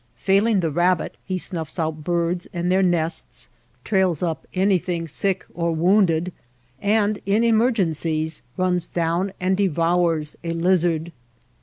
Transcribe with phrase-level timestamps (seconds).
[0.15, 3.49] Failing the rabbit he snuffs out birds and their nests,
[3.83, 6.33] trails up anything sick or wounded,
[6.81, 11.11] and in emer gencies runs down and devours a lizard.